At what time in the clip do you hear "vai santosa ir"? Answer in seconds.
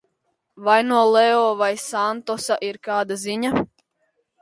1.61-2.83